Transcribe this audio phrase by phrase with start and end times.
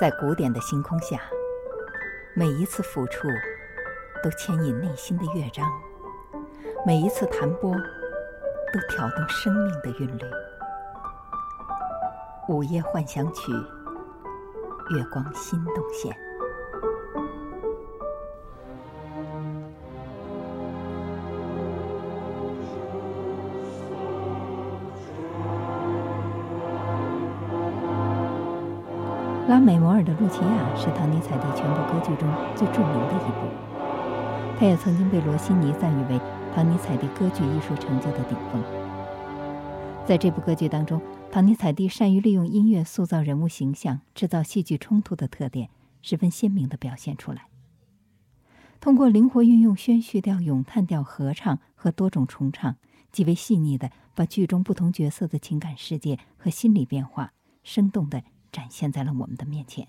[0.00, 1.20] 在古典的星空下，
[2.34, 3.28] 每一次抚触
[4.22, 5.64] 都牵引内心的乐章，
[6.84, 10.22] 每一次弹拨都挑动生命的韵律。
[12.48, 13.52] 午夜幻想曲，
[14.90, 16.31] 月光心动线。
[29.62, 33.46] 美摩尔的《露琪亚》是唐尼采蒂全部歌剧中最著名的一部，
[34.58, 36.20] 它也曾经被罗西尼赞誉为
[36.52, 38.60] 唐尼采蒂歌剧艺术成就的顶峰。
[40.04, 45.68] 在这部歌剧当中，唐尼采蒂善于利用音乐塑造人物形象、制造戏剧冲突的特点，
[46.02, 47.46] 十分鲜明地表现出来。
[48.80, 52.74] 通过灵活运用宣叙调、咏叹调、合唱和多种重唱，
[53.12, 58.24] 极为细腻地把剧中不同角色的情感世界和心理变化，生动地。
[58.52, 59.88] 展现在了我们的面前。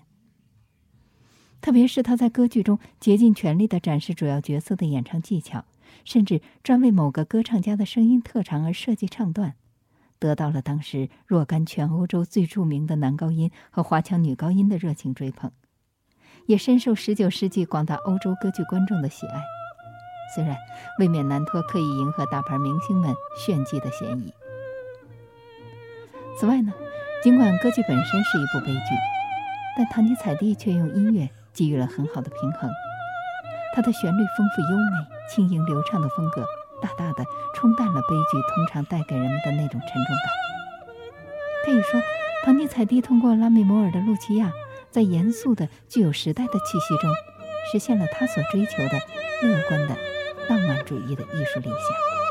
[1.60, 5.64] 特别是他在歌剧中竭尽全力地展示主要角色的演唱技巧，
[6.04, 9.54] 甚至专为某个歌唱家的声音特长而设计唱段，
[10.18, 15.50] 得到了当时若干全欧洲最著名的男高音和华强女高音的热情追捧，
[16.46, 19.42] 也深受19世纪广大欧洲歌剧观众的喜爱。
[20.34, 20.54] 虽然
[20.98, 24.30] 未免难脱刻意迎合大牌明星们炫技的嫌疑。
[26.38, 26.74] 此外呢？
[27.24, 28.94] 尽管歌剧本身是一部悲剧，
[29.78, 32.70] 但唐尼采蒂却用音乐给予了很好的平衡。
[33.74, 36.44] 它的旋律丰富优美、轻盈流畅的风格，
[36.82, 40.26] 大大的冲淡了悲剧通常带给人们的那种沉重感。
[41.64, 41.98] 可以说，
[42.44, 44.48] 唐尼采蒂通过拉美摩尔的《露琪亚》，
[44.90, 47.10] 在严肃的、具有时代的气息中，
[47.72, 49.00] 实现了他所追求的
[49.40, 49.96] 乐观的
[50.50, 52.23] 浪漫主义的艺术理想。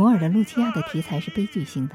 [0.00, 1.94] 摩尔的《露琪亚》的题材是悲剧性的，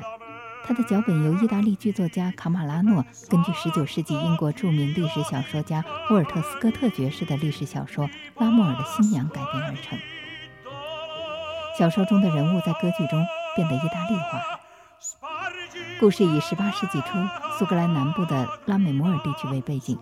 [0.64, 8.08] 他的脚本由意大利剧作家卡马拉诺根据19世纪英国著名历史小说家沃尔特斯科特爵士的历史小说
[8.38, 9.98] 《拉莫尔的新娘》改编而成。
[11.80, 14.40] 小说中的人物在歌剧中变得意大利化。
[16.00, 17.08] 故事以18世纪初
[17.58, 19.98] 苏格兰南部的拉美摩尔地区为背景，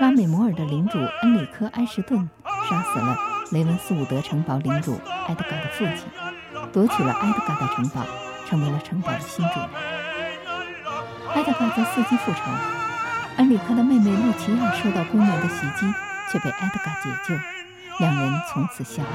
[0.00, 2.26] 拉美摩尔的领主恩里科·埃什顿
[2.70, 3.14] 杀死了
[3.52, 6.08] 雷文斯伍德城堡领主埃德嘎的父亲。
[6.74, 8.02] 夺取了埃德嘎的城堡，
[8.48, 9.68] 成为了城堡的新主人。
[11.34, 12.40] 埃德嘎在伺机复仇，
[13.36, 15.86] 恩里克的妹妹露琪亚受到公牛的袭击，
[16.32, 17.32] 却被埃德嘎解救，
[18.00, 19.10] 两人从此相爱。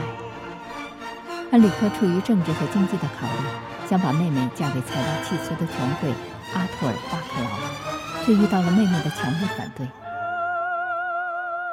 [1.51, 3.43] 恩里克出于政治和经济的考虑，
[3.89, 6.13] 想把妹妹嫁给财大气粗的权贵
[6.55, 9.85] 阿图尔巴克劳，却遇到了妹妹的强烈反对。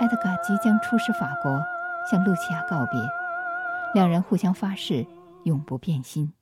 [0.00, 1.62] 埃德嘎即将出使法国，
[2.10, 3.00] 向露琪亚告别，
[3.94, 5.06] 两人互相发誓。
[5.46, 6.35] 永不变心。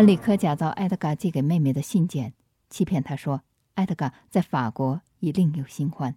[0.00, 2.32] 恩里克假造埃德嘎寄给妹妹的信件，
[2.70, 3.42] 欺骗她说
[3.74, 6.16] 埃德嘎在法国已另有新欢。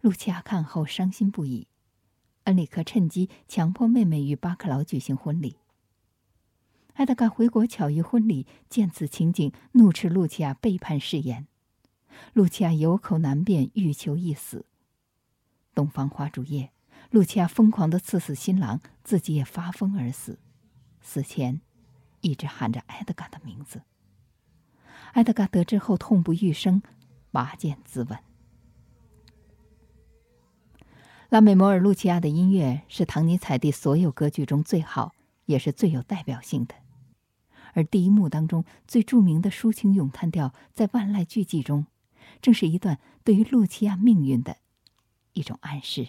[0.00, 1.68] 露琪亚看后伤心不已，
[2.44, 5.58] 恩里克趁机强迫妹妹与巴克劳举行婚礼。
[6.94, 11.46] 埃德嘎回国巧遇婚礼，见此情景，怒斥露琪亚背叛誓言。
[12.32, 14.64] 露琪亚有口难辩，欲求一死。
[15.74, 16.72] 洞房花烛夜，
[17.10, 20.38] 露琪亚疯狂地刺死新郎，自己也发疯而死。
[21.02, 21.60] 死前，
[22.26, 23.82] 一直喊着埃德嘎的名字。
[25.12, 26.82] 埃德嘎得知后痛不欲生，
[27.30, 28.18] 拔剑自刎。
[31.28, 35.14] 拉美摩尔·露琪亚的音乐是唐尼采蒂所有歌剧中最好，
[35.46, 36.74] 也是最有代表性的。
[37.74, 41.86] 而第一幕当中最著名的抒情咏叹调，在万籁俱寂中，
[42.40, 44.56] 正是一段对于露琪亚命运的
[45.32, 46.08] 一种暗示。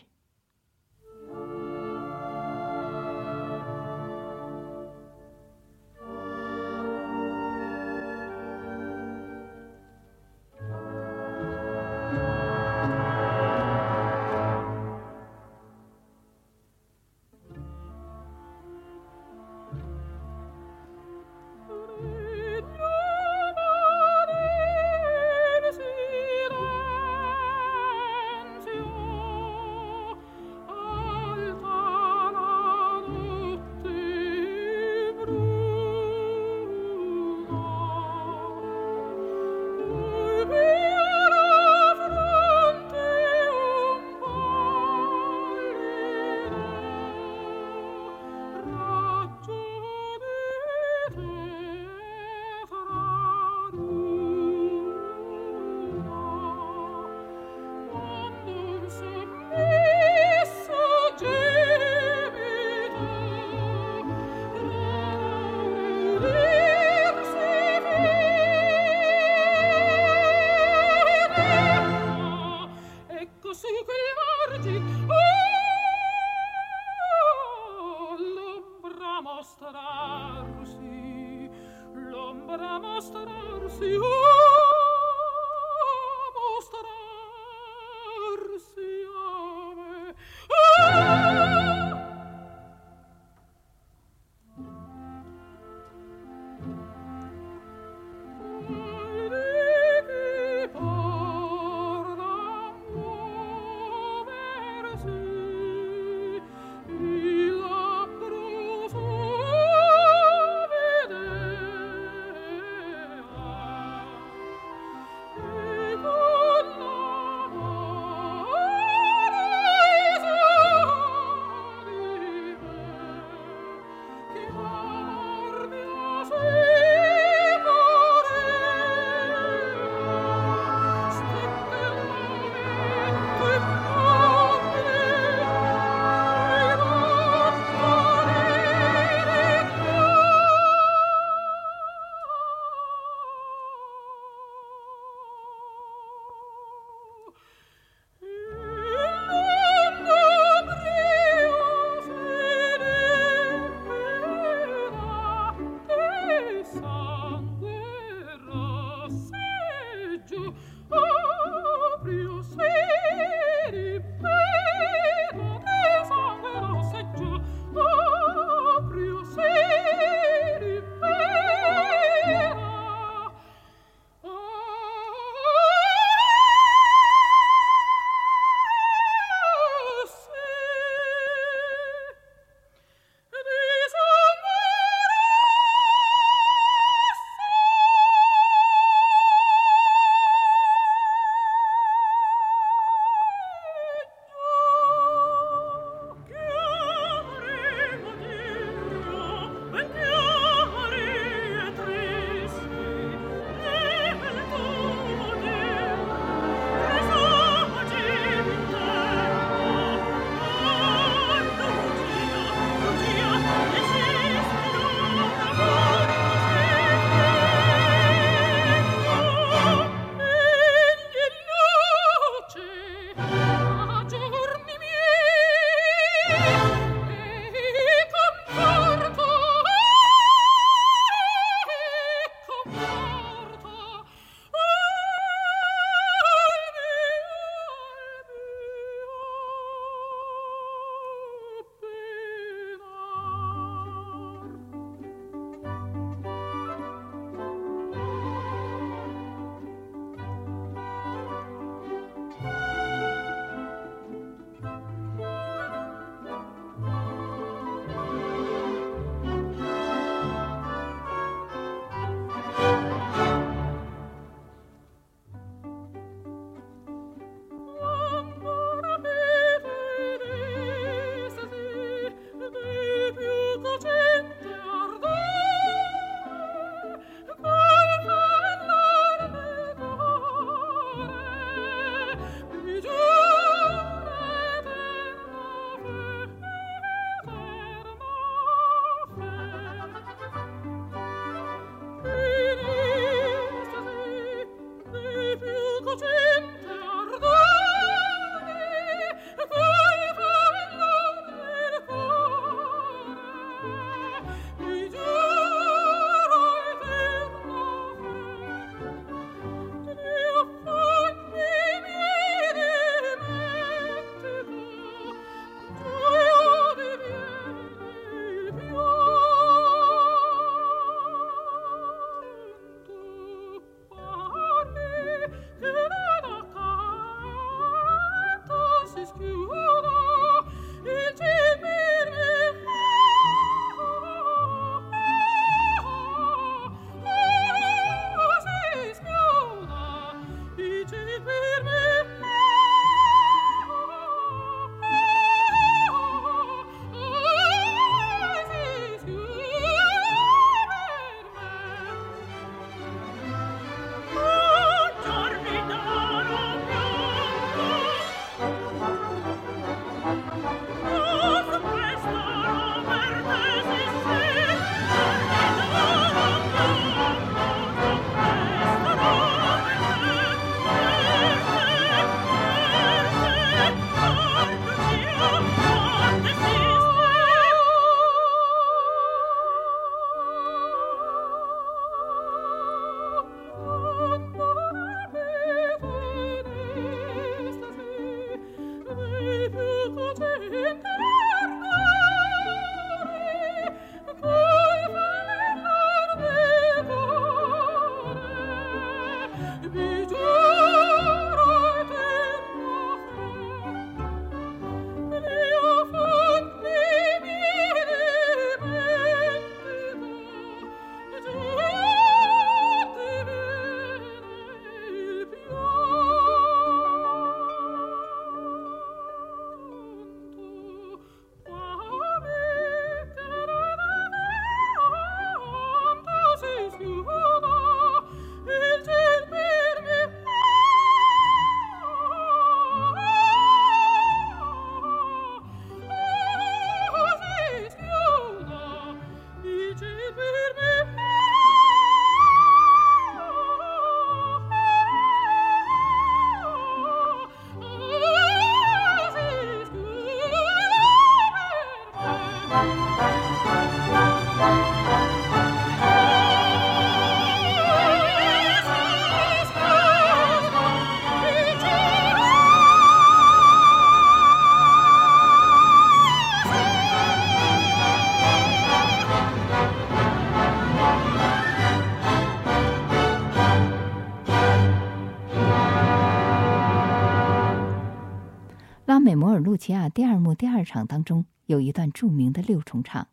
[479.68, 483.10] 摩尔·路齐亚第二幕第二场当中有一段著名的六重唱，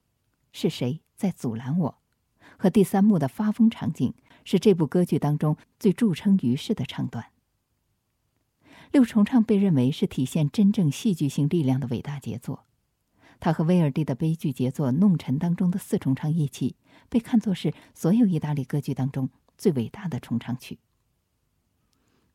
[0.52, 1.99] 是谁在阻拦我？
[2.56, 7.26] 和第三幕的发疯场景是这部歌剧当中最著称于世的唱段。
[8.92, 12.64] 六重唱被认为是体现真正戏剧性力量的伟大杰作，
[13.40, 16.76] 它和威尔第的悲剧杰作《弄臣》当中的四重唱一起，
[17.08, 20.78] 被看作是所有意大利歌剧当中最伟大的重唱曲。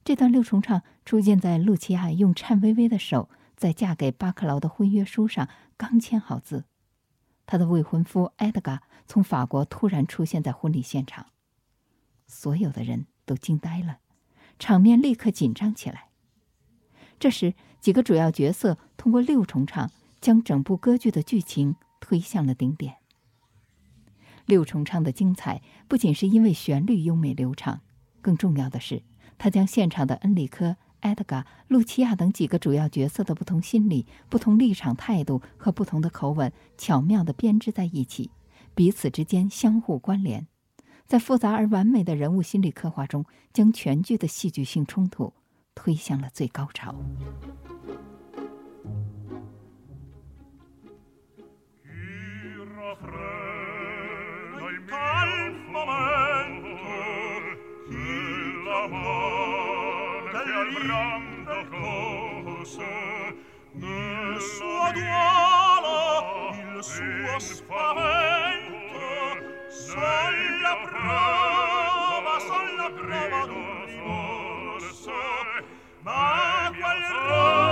[0.03, 3.29] 这段六重唱出现在露琪亚用颤巍巍的手。
[3.60, 6.63] 在嫁给巴克劳的婚约书上刚签好字，
[7.46, 11.25] 他的未婚夫埃德嘎从法国突然出现在婚礼现场，
[12.25, 14.00] 所有的人都惊呆了，
[14.58, 16.08] 场面立刻紧张起来。
[17.20, 22.96] 这时，几个主要角色通过六重唱将整部歌剧的剧情推向了顶点。
[24.46, 27.82] 六重唱的精彩不仅是因为旋律优美流畅，
[28.22, 29.04] 更重要的是，
[29.38, 30.78] 他将现场的恩里科。
[31.01, 38.32] 埃德加、露琪亚等几个主要角色的不同心理、不同立场、态度和不同的口吻，巧妙地编织在一起，
[38.75, 40.48] 彼此之间相互关联，
[41.06, 45.34] 在复杂而完美的人物心理刻画中，将全剧的戏剧性冲突
[45.74, 46.96] 推向了最高潮。
[60.60, 62.92] al brando cose
[63.72, 69.00] nel suo duolo il suo spavento
[69.70, 75.12] sol la prova sol la prova d'un rimorso
[76.01, 77.68] ma quel rosso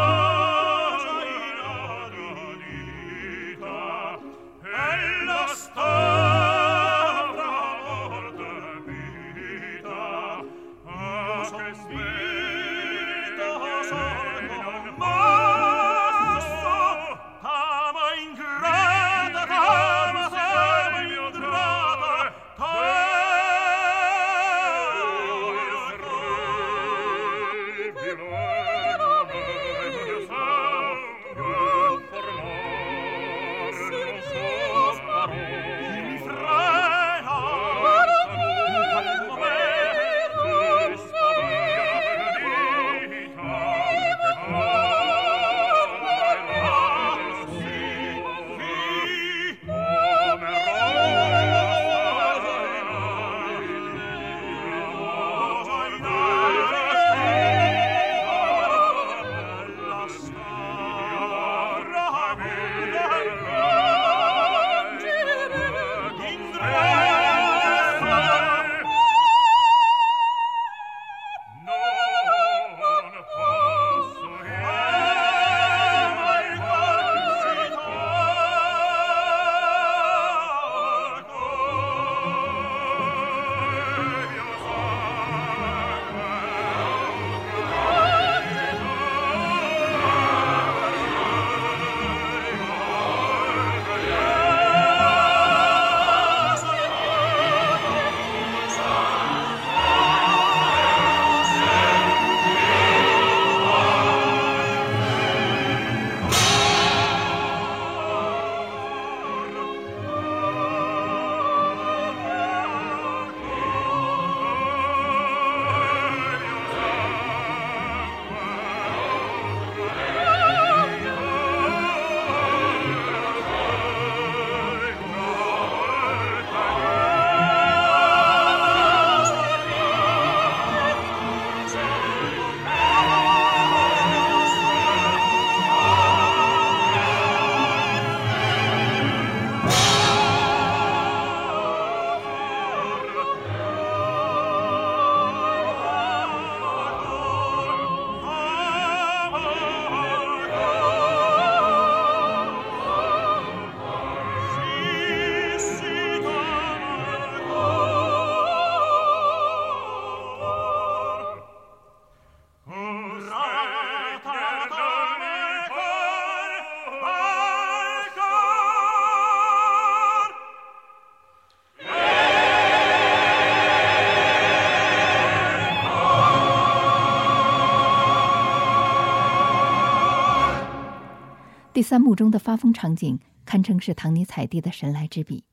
[181.77, 185.43] 第三幕中的发疯场景堪称是唐尼采蒂的神来之笔，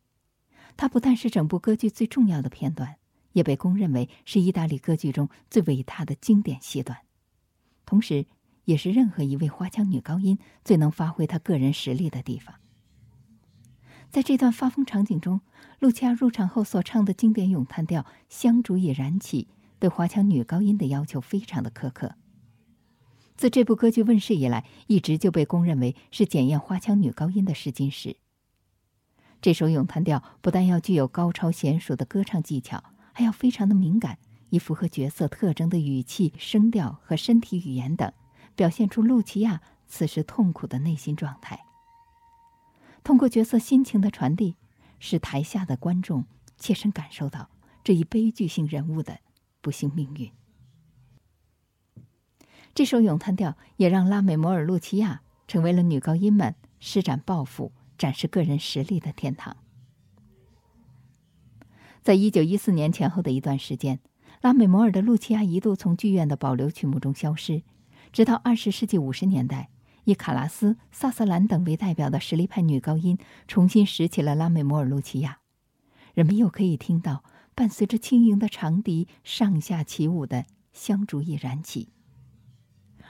[0.75, 2.97] 它不但是整部歌剧最重要的片段，
[3.33, 7.01] 也被公认为是意大利歌剧中最伟大的经典戏段，
[7.85, 8.25] 同时，
[8.65, 12.55] 也是任何一位花腔女高音最能发挥她个人实力的地方。
[14.11, 15.43] 在这段发疯场景中，
[15.79, 22.15] 露琪亚入场后所唱的经典咏叹调《香烛已燃起》，对花腔女高音的要求非常的苛刻。
[23.37, 28.17] 自这部歌剧问世以来，一直就被公认为是检验花腔女高音的试金石。
[29.43, 34.19] 这首咏叹调不但要具有高超娴熟的歌唱技巧，还要非常的敏感，
[34.51, 38.11] 以符合角色特征的语气、声调和身体语言等，
[38.55, 41.67] 表现出露琪亚此时痛苦的内心状态。
[43.03, 44.55] 通过角色心情的传递，
[44.99, 46.25] 使台下的观众
[46.57, 47.51] 切身感受到
[47.83, 49.19] 这一悲剧性人物的
[49.61, 50.31] 不幸命运。
[52.75, 59.57] 这首咏叹调也让拉美摩尔·露琪亚成为了女高音们施展抱负、展示个人实力的天堂。
[62.03, 64.01] 在一九一四年前后的一段时间，
[64.41, 67.63] 拉美摩尔的露琪亚一度从剧院的保留曲目中消失，
[68.13, 69.71] 直到二十世纪五十年代。
[70.07, 73.17] 以卡拉斯、萨瑟兰等为代表的实力派女高音
[73.49, 75.39] 重新拾起了拉美摩尔·露琪亚，
[76.13, 81.94] 人们又可以听到伴随着轻盈的长笛上下起舞的香烛已燃起。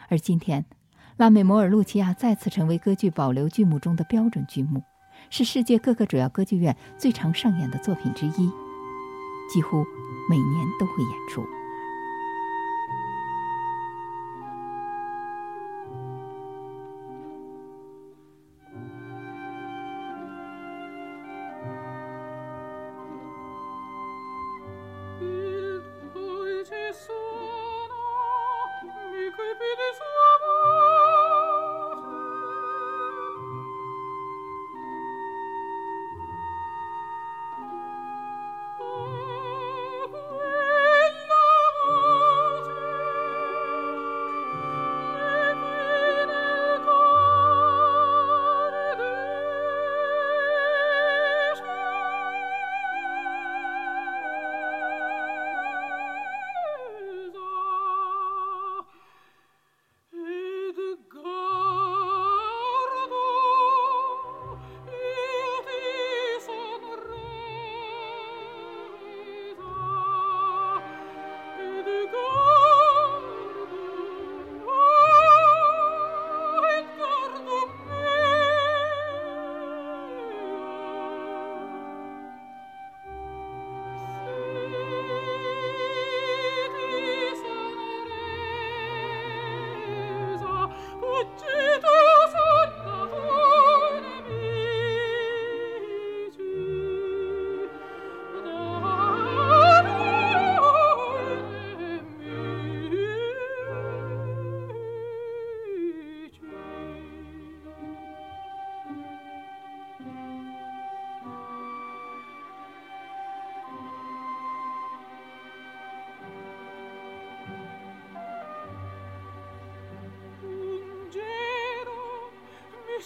[0.08, 0.64] 而今天，
[1.16, 4.82] 拉美摩尔·露奇亚再次成为歌剧保留剧目中的标准剧目，
[5.30, 8.50] 是世界各个主要歌剧院最常上演的作品之一，
[9.52, 9.84] 几乎
[10.28, 11.44] 每年都会演出。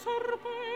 [0.05, 0.68] sorpresa.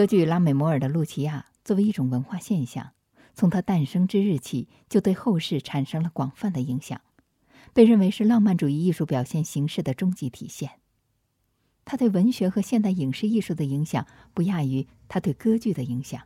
[0.00, 2.92] 歌剧《拉美摩尔》的露琪亚作为一种文化现象，
[3.34, 6.98] 从它诞生之日起就对后世产生了广泛的影响，
[7.74, 10.70] 被认为是浪漫主义艺术表现形式的终极体现。
[11.84, 16.22] 它对文学和现代影视艺术的影响不亚于它对歌剧的影响。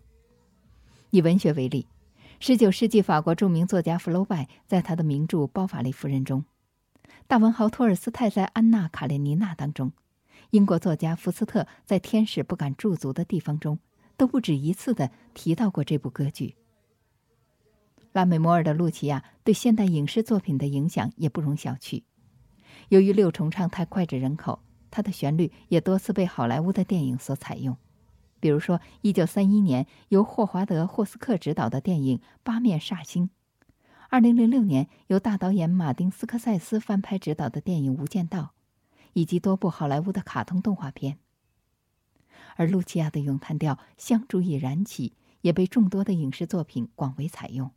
[1.10, 1.88] 以文学为例
[2.40, 6.44] ，19世纪法国著名作家福楼拜在他的名著《包法利夫人》中，
[7.26, 9.90] 大文豪托尔斯泰在《安娜·卡列尼娜》当中。
[10.50, 13.78] 英国作家福斯特在《天使不敢驻足的地方》中，
[14.16, 16.56] 都不止一次的提到过这部歌剧。
[18.12, 22.04] 拉美摩尔的露琪亚对现代影视作品的影响也不容小觑。
[22.88, 27.76] 由于六重唱太脍炙人口，它的旋律也多次被好莱坞的电影所采用。
[28.38, 33.30] 比如说，1931年由霍华德·霍斯克执导的电影《八面煞星》
[34.22, 38.52] ，2006年由大导演马丁·斯科塞斯翻拍执导的电影《无间道》。
[39.14, 41.18] 以及多部好莱坞的卡通动画片，
[42.56, 47.70] 而露琪亚的咏叹调《香烛已燃起》也被众多的影视作品广为采用，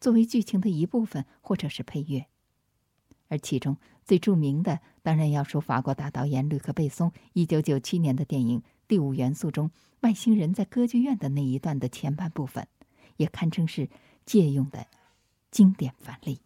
[0.00, 2.26] 作为剧情的一部分或者是配乐。
[3.28, 12.68] 而其中最著名的，当然要数法国大导演吕克·贝松1997年的电影《第五元素》中外星人在歌剧院的那一段的前半部分，
[13.16, 13.88] 也堪称是
[14.26, 14.86] 借用的
[15.50, 16.40] 经典范例。